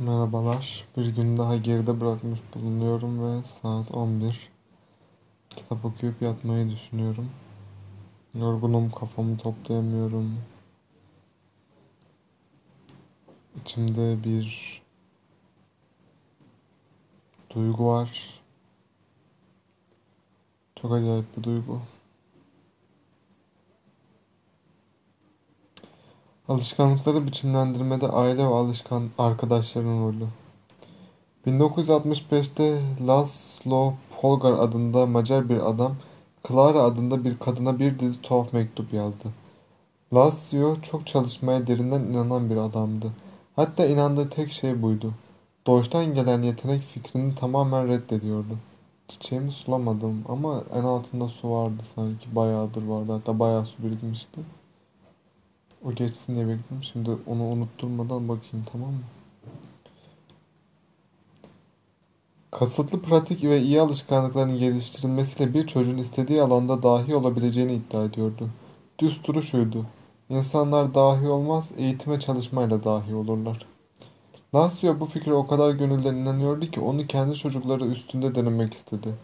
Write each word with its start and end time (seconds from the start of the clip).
Merhabalar. 0.00 0.84
Bir 0.96 1.06
gün 1.06 1.36
daha 1.36 1.56
geride 1.56 2.00
bırakmış 2.00 2.40
bulunuyorum 2.54 3.22
ve 3.24 3.44
saat 3.44 3.90
11. 3.90 4.50
Kitap 5.50 5.84
okuyup 5.84 6.22
yatmayı 6.22 6.70
düşünüyorum. 6.70 7.30
Yorgunum, 8.34 8.90
kafamı 8.90 9.38
toplayamıyorum. 9.38 10.38
İçimde 13.60 14.24
bir 14.24 14.82
duygu 17.54 17.86
var. 17.86 18.40
Çok 20.76 20.92
acayip 20.92 21.36
bir 21.36 21.42
duygu. 21.42 21.80
Alışkanlıkları 26.50 27.26
biçimlendirmede 27.26 28.08
aile 28.08 28.38
ve 28.38 28.54
alışkan 28.54 29.10
arkadaşların 29.18 30.06
rolü. 30.06 30.26
1965'te 31.46 32.80
Laszlo 33.06 33.92
Polgar 34.20 34.52
adında 34.52 35.06
Macar 35.06 35.48
bir 35.48 35.70
adam, 35.70 35.96
Clara 36.48 36.82
adında 36.82 37.24
bir 37.24 37.38
kadına 37.38 37.78
bir 37.78 37.98
dizi 37.98 38.22
tuhaf 38.22 38.52
mektup 38.52 38.92
yazdı. 38.92 39.28
Laszlo 40.14 40.76
çok 40.82 41.06
çalışmaya 41.06 41.66
derinden 41.66 42.00
inanan 42.00 42.50
bir 42.50 42.56
adamdı. 42.56 43.12
Hatta 43.56 43.86
inandığı 43.86 44.28
tek 44.28 44.52
şey 44.52 44.82
buydu. 44.82 45.12
Doğuştan 45.66 46.14
gelen 46.14 46.42
yetenek 46.42 46.82
fikrini 46.82 47.34
tamamen 47.34 47.88
reddediyordu. 47.88 48.58
Çiçeğimi 49.08 49.52
sulamadım 49.52 50.24
ama 50.28 50.64
en 50.74 50.84
altında 50.84 51.28
su 51.28 51.50
vardı 51.50 51.82
sanki. 51.94 52.36
Bayağıdır 52.36 52.86
vardı. 52.86 53.12
Hatta 53.12 53.38
bayağı 53.38 53.66
su 53.66 53.82
birikmişti. 53.82 54.40
O 55.84 55.94
geçsin 55.94 56.34
diye 56.34 56.48
bekledim. 56.48 56.82
Şimdi 56.82 57.10
onu 57.26 57.42
unutturmadan 57.42 58.28
bakayım 58.28 58.66
tamam 58.72 58.90
mı? 58.90 59.02
Kasıtlı 62.50 63.02
pratik 63.02 63.44
ve 63.44 63.62
iyi 63.62 63.80
alışkanlıkların 63.80 64.58
geliştirilmesiyle 64.58 65.54
bir 65.54 65.66
çocuğun 65.66 65.98
istediği 65.98 66.42
alanda 66.42 66.82
dahi 66.82 67.14
olabileceğini 67.14 67.72
iddia 67.74 68.04
ediyordu. 68.04 68.50
Düsturu 68.98 69.42
şuydu. 69.42 69.86
İnsanlar 70.30 70.94
dahi 70.94 71.28
olmaz, 71.28 71.70
eğitime 71.76 72.20
çalışmayla 72.20 72.84
dahi 72.84 73.14
olurlar. 73.14 73.66
Laszlo 74.54 75.00
bu 75.00 75.06
fikre 75.06 75.32
o 75.34 75.46
kadar 75.46 75.70
gönülden 75.70 76.14
inanıyordu 76.14 76.66
ki 76.66 76.80
onu 76.80 77.06
kendi 77.06 77.36
çocukları 77.36 77.84
üstünde 77.84 78.34
denemek 78.34 78.74
istedi. 78.74 79.14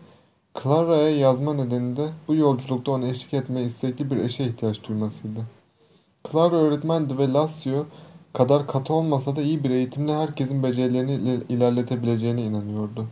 Clara'ya 0.62 1.10
yazma 1.10 1.54
nedeni 1.54 1.96
de 1.96 2.08
bu 2.28 2.34
yolculukta 2.34 2.92
ona 2.92 3.08
eşlik 3.08 3.34
etmeye 3.34 3.66
istekli 3.66 4.10
bir 4.10 4.16
eşe 4.16 4.44
ihtiyaç 4.44 4.84
duymasıydı. 4.88 5.40
Clara 6.32 6.56
öğretmendi 6.56 7.18
ve 7.18 7.32
Laszlo 7.32 7.86
kadar 8.32 8.66
katı 8.66 8.94
olmasa 8.94 9.36
da 9.36 9.42
iyi 9.42 9.64
bir 9.64 9.70
eğitimle 9.70 10.14
herkesin 10.14 10.62
becerilerini 10.62 11.40
ilerletebileceğine 11.48 12.42
inanıyordu. 12.42 13.06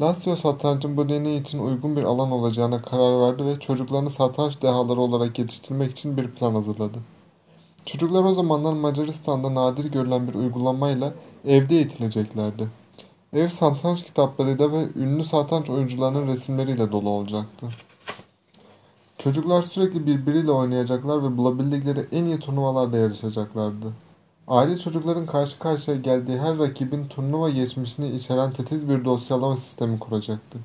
Laszlo 0.00 0.36
satrancın 0.36 0.96
bu 0.96 1.08
deney 1.08 1.36
için 1.36 1.58
uygun 1.58 1.96
bir 1.96 2.04
alan 2.04 2.30
olacağına 2.30 2.82
karar 2.82 3.20
verdi 3.20 3.46
ve 3.46 3.60
çocuklarını 3.60 4.10
satranç 4.10 4.62
dehaları 4.62 5.00
olarak 5.00 5.38
yetiştirmek 5.38 5.90
için 5.90 6.16
bir 6.16 6.30
plan 6.30 6.54
hazırladı. 6.54 6.98
Çocuklar 7.86 8.24
o 8.24 8.34
zamanlar 8.34 8.72
Macaristan'da 8.72 9.54
nadir 9.54 9.92
görülen 9.92 10.28
bir 10.28 10.34
uygulamayla 10.34 11.14
evde 11.46 11.76
eğitileceklerdi. 11.76 12.68
Ev 13.32 13.48
satranç 13.48 14.04
kitaplarıyla 14.04 14.72
ve 14.72 14.86
ünlü 14.96 15.24
satranç 15.24 15.70
oyuncularının 15.70 16.26
resimleriyle 16.26 16.92
dolu 16.92 17.08
olacaktı. 17.08 17.66
Çocuklar 19.26 19.62
sürekli 19.62 20.06
birbiriyle 20.06 20.50
oynayacaklar 20.50 21.22
ve 21.22 21.36
bulabildikleri 21.36 22.06
en 22.12 22.24
iyi 22.24 22.38
turnuvalarda 22.38 22.96
yarışacaklardı. 22.96 23.92
Aile 24.48 24.78
çocukların 24.78 25.26
karşı 25.26 25.58
karşıya 25.58 25.96
geldiği 25.96 26.38
her 26.38 26.58
rakibin 26.58 27.06
turnuva 27.08 27.50
geçmişini 27.50 28.10
içeren 28.10 28.52
titiz 28.52 28.88
bir 28.88 29.04
dosyalama 29.04 29.56
sistemi 29.56 29.98
kuracaktı. 29.98 30.58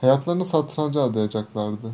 Hayatlarını 0.00 0.44
satranca 0.44 1.02
adayacaklardı. 1.02 1.92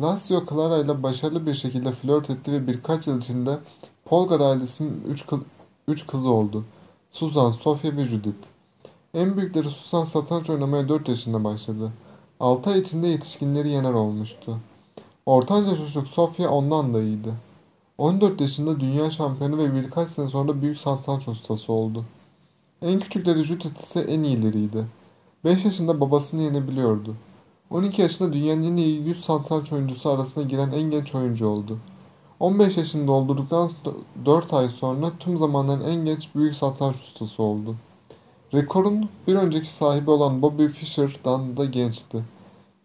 Laszlo 0.00 0.44
Clara 0.50 0.78
ile 0.78 1.02
başarılı 1.02 1.46
bir 1.46 1.54
şekilde 1.54 1.92
flört 1.92 2.30
etti 2.30 2.52
ve 2.52 2.66
birkaç 2.66 3.06
yıl 3.06 3.18
içinde 3.18 3.58
Polgar 4.04 4.40
ailesinin 4.40 5.04
üç, 5.08 5.26
kız, 5.26 5.40
üç 5.88 6.06
kızı 6.06 6.30
oldu. 6.30 6.64
Susan, 7.10 7.50
Sofia 7.50 7.96
ve 7.96 8.04
Judith. 8.04 8.46
En 9.14 9.36
büyükleri 9.36 9.70
Susan 9.70 10.04
satranç 10.04 10.50
oynamaya 10.50 10.88
4 10.88 11.08
yaşında 11.08 11.44
başladı. 11.44 11.92
6 12.40 12.70
ay 12.70 12.80
içinde 12.80 13.08
yetişkinleri 13.08 13.68
yener 13.68 13.92
olmuştu. 13.92 14.58
Ortanca 15.26 15.76
çocuk 15.76 16.08
Sofia 16.08 16.48
ondan 16.48 16.94
da 16.94 17.02
iyiydi. 17.02 17.34
14 17.98 18.40
yaşında 18.40 18.80
dünya 18.80 19.10
şampiyonu 19.10 19.58
ve 19.58 19.74
birkaç 19.74 20.10
sene 20.10 20.28
sonra 20.28 20.62
büyük 20.62 20.78
satranç 20.78 21.28
ustası 21.28 21.72
oldu. 21.72 22.04
En 22.82 23.00
küçükleri 23.00 23.42
Judith 23.42 23.80
ise 23.82 24.00
en 24.00 24.22
iyileriydi. 24.22 24.86
5 25.44 25.64
yaşında 25.64 26.00
babasını 26.00 26.42
yenebiliyordu. 26.42 27.14
12 27.70 28.02
yaşında 28.02 28.32
dünyanın 28.32 28.62
en 28.62 28.76
iyi 28.76 29.02
100 29.02 29.24
satranç 29.24 29.72
oyuncusu 29.72 30.10
arasına 30.10 30.44
giren 30.44 30.72
en 30.72 30.90
genç 30.90 31.14
oyuncu 31.14 31.48
oldu. 31.48 31.78
15 32.40 32.76
yaşında 32.76 33.06
doldurduktan 33.06 33.70
4 34.24 34.52
ay 34.52 34.68
sonra 34.68 35.12
tüm 35.18 35.36
zamanların 35.36 35.84
en 35.84 36.04
genç 36.04 36.34
büyük 36.34 36.56
satranç 36.56 36.96
ustası 36.96 37.42
oldu. 37.42 37.76
Rekorun 38.54 39.08
bir 39.26 39.34
önceki 39.34 39.70
sahibi 39.70 40.10
olan 40.10 40.42
Bobby 40.42 40.66
Fischer'dan 40.66 41.56
da 41.56 41.64
gençti. 41.64 42.35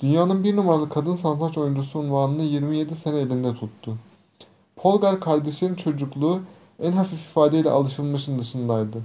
Dünyanın 0.01 0.43
bir 0.43 0.55
numaralı 0.55 0.89
kadın 0.89 1.15
satranç 1.15 1.57
oyuncusu 1.57 1.99
unvanını 1.99 2.41
27 2.41 2.95
sene 2.95 3.17
elinde 3.17 3.53
tuttu. 3.53 3.97
Polgar 4.75 5.19
kardeşlerin 5.19 5.75
çocukluğu 5.75 6.39
en 6.79 6.91
hafif 6.91 7.19
ifadeyle 7.19 7.69
alışılmışın 7.69 8.39
dışındaydı. 8.39 8.97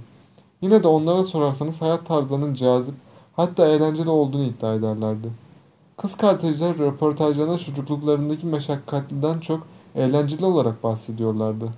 Yine 0.61 0.83
de 0.83 0.87
onlara 0.87 1.23
sorarsanız 1.23 1.81
hayat 1.81 2.05
tarzlarının 2.05 2.53
cazip, 2.53 2.95
hatta 3.35 3.67
eğlenceli 3.67 4.09
olduğunu 4.09 4.43
iddia 4.43 4.73
ederlerdi. 4.73 5.27
Kız 5.97 6.17
kardeşler 6.17 6.77
röportajlarında 6.77 7.57
çocukluklarındaki 7.57 8.45
meşakkatliden 8.45 9.39
çok 9.39 9.67
eğlenceli 9.95 10.45
olarak 10.45 10.83
bahsediyorlardı. 10.83 11.69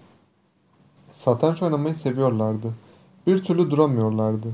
Satranç 1.13 1.61
oynamayı 1.61 1.95
seviyorlardı. 1.95 2.73
Bir 3.27 3.43
türlü 3.43 3.71
duramıyorlardı. 3.71 4.47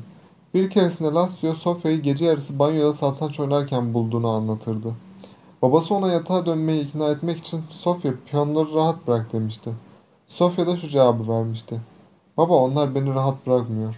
Bir 0.55 0.69
keresinde 0.69 1.09
Laszlo 1.09 1.55
Sofya'yı 1.55 2.01
gece 2.01 2.25
yarısı 2.25 2.59
banyoda 2.59 2.93
satranç 2.93 3.39
oynarken 3.39 3.93
bulduğunu 3.93 4.29
anlatırdı. 4.29 4.93
Babası 5.61 5.95
ona 5.95 6.11
yatağa 6.11 6.45
dönmeyi 6.45 6.85
ikna 6.85 7.09
etmek 7.09 7.37
için 7.37 7.61
Sofya 7.69 8.13
piyonları 8.25 8.73
rahat 8.73 9.07
bırak 9.07 9.33
demişti. 9.33 9.71
Sofya 10.27 10.67
da 10.67 10.77
şu 10.77 10.87
cevabı 10.87 11.27
vermişti. 11.29 11.81
Baba 12.37 12.53
onlar 12.53 12.95
beni 12.95 13.13
rahat 13.13 13.47
bırakmıyor. 13.47 13.95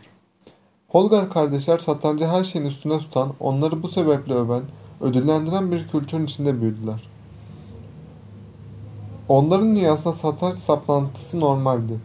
Holgar 0.87 1.29
kardeşler 1.29 1.77
satrancı 1.77 2.25
her 2.25 2.43
şeyin 2.43 2.65
üstüne 2.65 2.99
tutan, 2.99 3.33
onları 3.39 3.83
bu 3.83 3.87
sebeple 3.87 4.33
öven, 4.33 4.63
ödüllendiren 5.01 5.71
bir 5.71 5.87
kültürün 5.87 6.25
içinde 6.25 6.61
büyüdüler. 6.61 7.09
Onların 9.29 9.75
dünyasında 9.75 10.13
satranç 10.13 10.59
saplantısı 10.59 11.39
normaldi. 11.39 11.99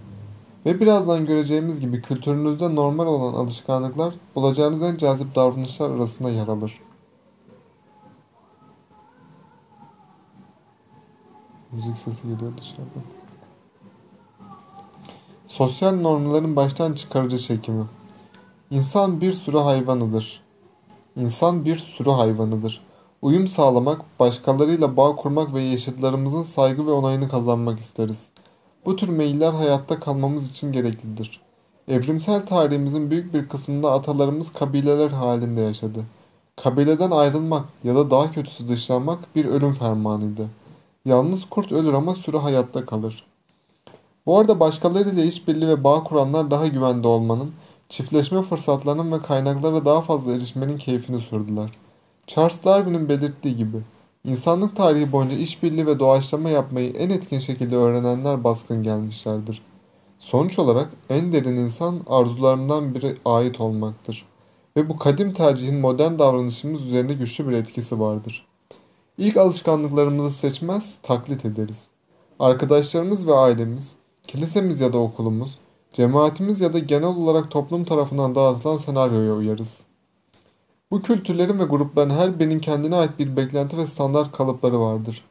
Ve 0.66 0.80
birazdan 0.80 1.26
göreceğimiz 1.26 1.80
gibi 1.80 2.02
kültürünüzde 2.02 2.74
normal 2.74 3.06
olan 3.06 3.34
alışkanlıklar 3.34 4.14
bulacağınız 4.34 4.82
en 4.82 4.96
cazip 4.96 5.34
davranışlar 5.34 5.90
arasında 5.90 6.30
yer 6.30 6.48
alır. 6.48 6.80
Müzik 11.72 11.98
sesi 11.98 12.22
geliyor 12.22 12.52
dışarıdan. 12.60 13.02
Sosyal 15.48 15.92
normların 15.92 16.56
baştan 16.56 16.92
çıkarıcı 16.92 17.38
çekimi. 17.38 17.84
İnsan 18.70 19.20
bir 19.20 19.32
sürü 19.32 19.58
hayvanıdır. 19.58 20.42
İnsan 21.16 21.64
bir 21.64 21.76
sürü 21.76 22.10
hayvanıdır. 22.10 22.84
Uyum 23.22 23.48
sağlamak, 23.48 24.00
başkalarıyla 24.20 24.96
bağ 24.96 25.16
kurmak 25.16 25.54
ve 25.54 25.62
yaşıtlarımızın 25.62 26.42
saygı 26.42 26.86
ve 26.86 26.90
onayını 26.90 27.28
kazanmak 27.28 27.78
isteriz. 27.78 28.31
Bu 28.84 28.96
tür 28.96 29.08
meyiller 29.08 29.52
hayatta 29.52 30.00
kalmamız 30.00 30.50
için 30.50 30.72
gereklidir. 30.72 31.40
Evrimsel 31.88 32.46
tarihimizin 32.46 33.10
büyük 33.10 33.34
bir 33.34 33.48
kısmında 33.48 33.92
atalarımız 33.92 34.52
kabileler 34.52 35.10
halinde 35.10 35.60
yaşadı. 35.60 36.04
Kabileden 36.56 37.10
ayrılmak 37.10 37.64
ya 37.84 37.94
da 37.94 38.10
daha 38.10 38.32
kötüsü 38.32 38.68
dışlanmak 38.68 39.36
bir 39.36 39.44
ölüm 39.44 39.74
fermanıydı. 39.74 40.48
Yalnız 41.04 41.44
kurt 41.50 41.72
ölür 41.72 41.92
ama 41.92 42.14
sürü 42.14 42.36
hayatta 42.36 42.86
kalır. 42.86 43.26
Bu 44.26 44.38
arada 44.38 44.60
başkalarıyla 44.60 45.24
işbirliği 45.24 45.68
ve 45.68 45.84
bağ 45.84 46.04
kuranlar 46.04 46.50
daha 46.50 46.66
güvende 46.66 47.08
olmanın, 47.08 47.52
çiftleşme 47.88 48.42
fırsatlarının 48.42 49.12
ve 49.12 49.22
kaynaklara 49.22 49.84
daha 49.84 50.00
fazla 50.00 50.32
erişmenin 50.32 50.78
keyfini 50.78 51.20
sürdüler. 51.20 51.70
Charles 52.26 52.64
Darwin'in 52.64 53.08
belirttiği 53.08 53.56
gibi 53.56 53.76
İnsanlık 54.24 54.76
tarihi 54.76 55.12
boyunca 55.12 55.36
işbirliği 55.36 55.86
ve 55.86 55.98
doğaçlama 55.98 56.50
yapmayı 56.50 56.92
en 56.92 57.10
etkin 57.10 57.38
şekilde 57.38 57.76
öğrenenler 57.76 58.44
baskın 58.44 58.82
gelmişlerdir. 58.82 59.62
Sonuç 60.18 60.58
olarak 60.58 60.90
en 61.10 61.32
derin 61.32 61.56
insan 61.56 62.00
arzularından 62.06 62.94
biri 62.94 63.16
ait 63.24 63.60
olmaktır. 63.60 64.26
Ve 64.76 64.88
bu 64.88 64.98
kadim 64.98 65.32
tercihin 65.32 65.76
modern 65.76 66.18
davranışımız 66.18 66.86
üzerinde 66.86 67.14
güçlü 67.14 67.48
bir 67.48 67.52
etkisi 67.52 68.00
vardır. 68.00 68.46
İlk 69.18 69.36
alışkanlıklarımızı 69.36 70.38
seçmez, 70.38 70.98
taklit 71.02 71.44
ederiz. 71.44 71.86
Arkadaşlarımız 72.38 73.26
ve 73.26 73.34
ailemiz, 73.34 73.94
kilisemiz 74.26 74.80
ya 74.80 74.92
da 74.92 74.98
okulumuz, 74.98 75.58
Cemaatimiz 75.92 76.60
ya 76.60 76.72
da 76.72 76.78
genel 76.78 77.16
olarak 77.16 77.50
toplum 77.50 77.84
tarafından 77.84 78.34
dağıtılan 78.34 78.76
senaryoya 78.76 79.34
uyarız. 79.34 79.80
Bu 80.92 81.02
kültürlerin 81.02 81.58
ve 81.58 81.64
grupların 81.64 82.10
her 82.10 82.38
birinin 82.38 82.58
kendine 82.58 82.96
ait 82.96 83.18
bir 83.18 83.36
beklenti 83.36 83.76
ve 83.76 83.86
standart 83.86 84.32
kalıpları 84.32 84.80
vardır. 84.80 85.24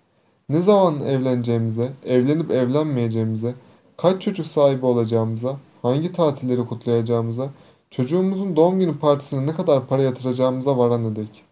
Ne 0.50 0.62
zaman 0.62 1.02
evleneceğimize, 1.02 1.92
evlenip 2.06 2.52
evlenmeyeceğimize, 2.52 3.56
kaç 3.98 4.22
çocuk 4.22 4.48
sahibi 4.48 4.86
olacağımıza, 4.86 5.58
hangi 5.82 6.12
tatilleri 6.12 6.66
kutlayacağımıza, 6.66 7.50
çocuğumuzun 7.92 8.56
doğum 8.56 8.80
günü 8.80 9.00
partisine 9.00 9.46
ne 9.46 9.54
kadar 9.54 9.88
para 9.88 10.02
yatıracağımıza 10.02 10.78
varana 10.78 11.16
dek. 11.16 11.44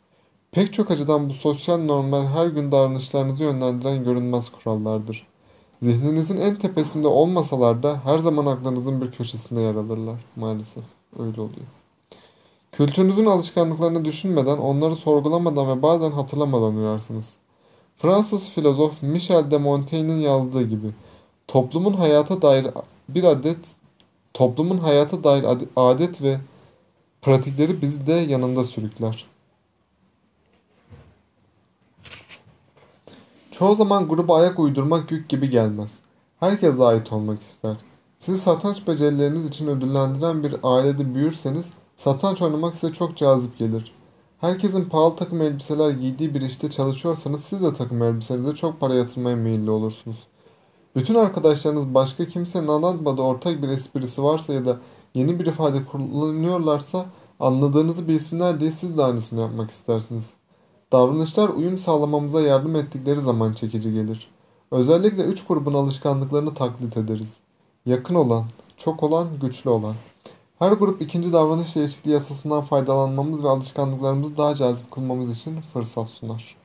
Pek 0.51 0.73
çok 0.73 0.91
açıdan 0.91 1.29
bu 1.29 1.33
sosyal 1.33 1.77
normlar 1.77 2.27
her 2.27 2.47
gün 2.47 2.71
davranışlarınızı 2.71 3.43
yönlendiren 3.43 4.03
görünmez 4.03 4.49
kurallardır. 4.49 5.27
Zihninizin 5.81 6.37
en 6.37 6.55
tepesinde 6.55 7.07
olmasalar 7.07 7.83
da 7.83 8.05
her 8.05 8.19
zaman 8.19 8.45
aklınızın 8.45 9.01
bir 9.01 9.11
köşesinde 9.11 9.61
yer 9.61 9.75
alırlar. 9.75 10.25
Maalesef 10.35 10.83
öyle 11.19 11.41
oluyor. 11.41 11.67
Kültürünüzün 12.79 13.25
alışkanlıklarını 13.25 14.05
düşünmeden, 14.05 14.57
onları 14.57 14.95
sorgulamadan 14.95 15.67
ve 15.67 15.81
bazen 15.81 16.11
hatırlamadan 16.11 16.75
uyarsınız. 16.75 17.33
Fransız 17.97 18.49
filozof 18.49 19.01
Michel 19.01 19.51
de 19.51 19.57
Montaigne'in 19.57 20.19
yazdığı 20.19 20.63
gibi 20.63 20.87
toplumun 21.47 21.93
hayata 21.93 22.41
dair 22.41 22.67
bir 23.09 23.23
adet 23.23 23.57
toplumun 24.33 24.77
hayata 24.77 25.23
dair 25.23 25.45
adet 25.75 26.21
ve 26.21 26.39
pratikleri 27.21 27.81
bizi 27.81 28.07
de 28.07 28.13
yanında 28.13 28.63
sürükler. 28.65 29.25
Çoğu 33.51 33.75
zaman 33.75 34.07
gruba 34.07 34.37
ayak 34.37 34.59
uydurmak 34.59 35.11
yük 35.11 35.29
gibi 35.29 35.49
gelmez. 35.49 35.91
Herkes 36.39 36.79
ait 36.79 37.13
olmak 37.13 37.41
ister. 37.41 37.75
Sizi 38.19 38.37
satranç 38.37 38.87
becerileriniz 38.87 39.45
için 39.45 39.67
ödüllendiren 39.67 40.43
bir 40.43 40.55
ailede 40.63 41.15
büyürseniz 41.15 41.65
satranç 41.99 42.41
oynamak 42.41 42.75
size 42.75 42.93
çok 42.93 43.17
cazip 43.17 43.57
gelir. 43.57 43.91
Herkesin 44.41 44.85
pahalı 44.85 45.15
takım 45.15 45.41
elbiseler 45.41 45.89
giydiği 45.89 46.33
bir 46.33 46.41
işte 46.41 46.69
çalışıyorsanız 46.69 47.43
siz 47.43 47.61
de 47.61 47.73
takım 47.73 48.03
elbisenize 48.03 48.55
çok 48.55 48.79
para 48.79 48.93
yatırmaya 48.93 49.35
meyilli 49.35 49.71
olursunuz. 49.71 50.17
Bütün 50.95 51.15
arkadaşlarınız 51.15 51.93
başka 51.93 52.27
kimsenin 52.27 52.67
anlatmadığı 52.67 53.21
ortak 53.21 53.61
bir 53.61 53.67
esprisi 53.67 54.23
varsa 54.23 54.53
ya 54.53 54.65
da 54.65 54.77
yeni 55.13 55.39
bir 55.39 55.45
ifade 55.45 55.85
kullanıyorlarsa 55.85 57.05
anladığınızı 57.39 58.07
bilsinler 58.07 58.59
diye 58.59 58.71
siz 58.71 58.97
de 58.97 59.03
aynısını 59.03 59.41
yapmak 59.41 59.71
istersiniz. 59.71 60.33
Davranışlar 60.91 61.49
uyum 61.49 61.77
sağlamamıza 61.77 62.41
yardım 62.41 62.75
ettikleri 62.75 63.21
zaman 63.21 63.53
çekici 63.53 63.93
gelir. 63.93 64.31
Özellikle 64.71 65.23
üç 65.23 65.45
grubun 65.45 65.73
alışkanlıklarını 65.73 66.53
taklit 66.53 66.97
ederiz. 66.97 67.37
Yakın 67.85 68.15
olan, 68.15 68.45
çok 68.77 69.03
olan, 69.03 69.27
güçlü 69.41 69.69
olan. 69.69 69.95
Her 70.59 70.71
grup 70.71 71.01
ikinci 71.01 71.33
davranış 71.33 71.75
değişikliği 71.75 72.11
yasasından 72.11 72.61
faydalanmamız 72.61 73.43
ve 73.43 73.49
alışkanlıklarımızı 73.49 74.37
daha 74.37 74.55
cazip 74.55 74.91
kılmamız 74.91 75.39
için 75.39 75.61
fırsat 75.61 76.09
sunar. 76.09 76.55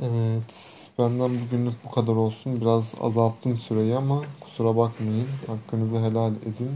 Evet, 0.00 0.90
benden 0.98 1.30
bugünlük 1.40 1.84
bu 1.84 1.90
kadar 1.90 2.12
olsun. 2.12 2.60
Biraz 2.60 2.94
azalttım 3.00 3.58
süreyi 3.58 3.96
ama 3.96 4.22
kusura 4.40 4.76
bakmayın. 4.76 5.28
Hakkınızı 5.46 5.96
helal 5.96 6.32
edin. 6.32 6.70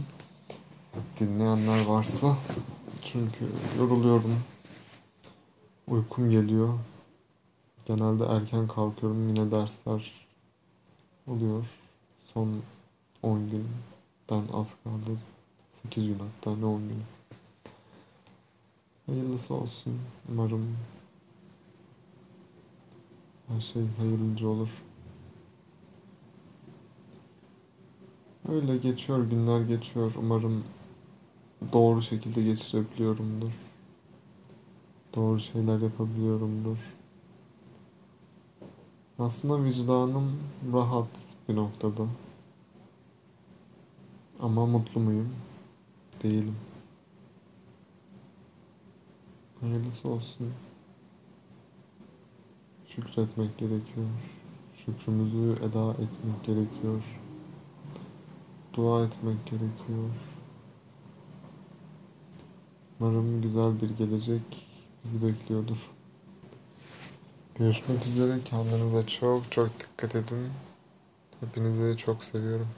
Dinleyenler 1.21 1.87
varsa. 1.87 2.37
Çünkü 3.05 3.47
yoruluyorum. 3.79 4.37
Uykum 5.89 6.31
geliyor. 6.31 6.69
Genelde 7.85 8.25
erken 8.25 8.69
kalkıyorum. 8.69 9.29
Yine 9.29 9.51
dersler 9.51 10.13
oluyor. 11.27 11.67
Son 12.35 12.49
10 13.27 13.51
günden 13.51 14.53
az 14.53 14.75
kaldı. 14.85 15.19
8 15.83 16.07
gün 16.07 16.19
hatta 16.19 16.57
ne 16.57 16.65
10 16.65 16.89
gün. 16.89 17.03
Hayırlısı 19.07 19.55
olsun. 19.55 19.99
Umarım 20.29 20.77
her 23.49 23.61
şey 23.61 23.83
hayırlıca 23.99 24.49
olur. 24.49 24.83
Öyle 28.49 28.77
geçiyor 28.77 29.31
günler 29.31 29.61
geçiyor. 29.61 30.15
Umarım 30.19 30.65
doğru 31.73 32.03
şekilde 32.03 32.43
geçirebiliyorumdur. 32.43 33.53
Doğru 35.15 35.41
şeyler 35.41 35.79
yapabiliyorumdur. 35.79 36.95
Aslında 39.19 39.65
vicdanım 39.65 40.39
rahat 40.73 41.09
bir 41.49 41.57
noktada. 41.57 42.07
Ama 44.41 44.67
mutlu 44.67 45.01
muyum? 45.01 45.35
Değilim. 46.23 46.57
Hayırlısı 49.61 50.09
olsun. 50.09 50.53
Şükretmek 52.87 53.59
gerekiyor. 53.59 54.07
Şükrümüzü 54.77 55.63
eda 55.63 55.91
etmek 55.91 56.45
gerekiyor. 56.45 57.03
Dua 58.75 59.05
etmek 59.05 59.47
gerekiyor. 59.47 60.11
Umarım 63.01 63.43
güzel 63.43 63.81
bir 63.81 63.91
gelecek 63.91 64.67
bizi 65.05 65.27
bekliyordur. 65.27 65.91
Görüşmek 67.55 68.07
üzere. 68.07 68.39
Kendinize 68.45 69.07
çok 69.07 69.53
çok 69.53 69.71
dikkat 69.81 70.15
edin. 70.15 70.49
Hepinizi 71.41 71.97
çok 71.97 72.25
seviyorum. 72.25 72.69